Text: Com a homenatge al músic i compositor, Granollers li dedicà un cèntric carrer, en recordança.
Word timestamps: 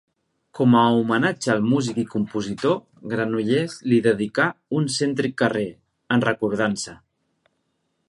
Com 0.59 0.71
a 0.83 0.85
homenatge 1.01 1.51
al 1.55 1.61
músic 1.73 1.99
i 2.05 2.05
compositor, 2.13 2.73
Granollers 3.13 3.77
li 3.93 4.01
dedicà 4.09 4.49
un 4.81 4.91
cèntric 4.99 5.39
carrer, 5.45 5.67
en 6.17 6.29
recordança. 6.31 7.01